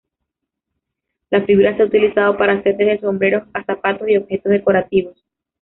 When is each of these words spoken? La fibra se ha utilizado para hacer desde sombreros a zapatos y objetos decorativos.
La 1.29 1.43
fibra 1.45 1.77
se 1.77 1.83
ha 1.83 1.85
utilizado 1.85 2.35
para 2.35 2.53
hacer 2.53 2.75
desde 2.75 3.01
sombreros 3.01 3.47
a 3.53 3.63
zapatos 3.65 4.09
y 4.09 4.17
objetos 4.17 4.51
decorativos. 4.51 5.23